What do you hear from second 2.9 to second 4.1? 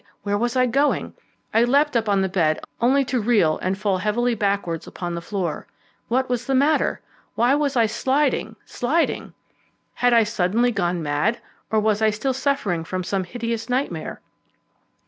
to reel and fall